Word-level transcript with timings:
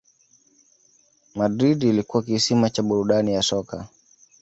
Madrid 1.35 1.83
ilikuwa 1.83 2.23
kisima 2.23 2.69
cha 2.69 2.83
burudani 2.83 3.33
ya 3.33 3.41
soka 3.41 3.87